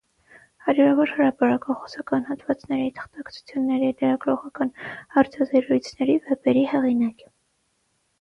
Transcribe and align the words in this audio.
Հարյուրավոր 0.67 1.09
հրապարակախոսական 1.15 2.23
հոդվածների, 2.29 2.87
թղթակցությունների, 2.99 3.89
լրագրողական 3.99 4.71
հարցազրույցների, 5.17 6.17
վեպերի 6.31 6.65
հեղինակ 6.73 7.23
է։ 7.27 7.31